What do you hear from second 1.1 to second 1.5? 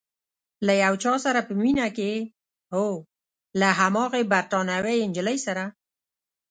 سره